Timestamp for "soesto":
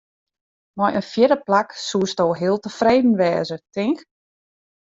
1.87-2.25